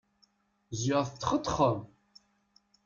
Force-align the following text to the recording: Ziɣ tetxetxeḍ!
Ziɣ 0.79 1.01
tetxetxeḍ! 1.07 1.77